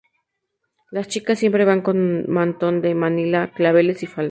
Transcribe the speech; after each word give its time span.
Las 0.89 1.09
chicas 1.09 1.37
siempre 1.37 1.63
van 1.63 1.83
con 1.83 2.27
mantón 2.27 2.81
de 2.81 2.95
Manila, 2.95 3.51
claveles 3.53 4.01
y 4.01 4.07
falda. 4.07 4.19